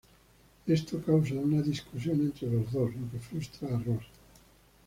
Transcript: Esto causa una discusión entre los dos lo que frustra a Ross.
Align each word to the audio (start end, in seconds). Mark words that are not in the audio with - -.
Esto 0.65 0.99
causa 1.05 1.35
una 1.35 1.61
discusión 1.61 2.21
entre 2.21 2.49
los 2.49 2.71
dos 2.71 2.89
lo 2.95 3.11
que 3.11 3.19
frustra 3.19 3.67
a 3.67 3.79
Ross. 3.83 4.05